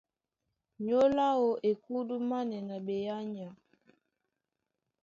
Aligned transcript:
Nyólo 0.85 1.21
áō 1.31 1.45
e 1.69 1.71
kúdúmánɛ́ 1.83 2.61
na 2.67 2.75
ɓeánya. 2.85 3.47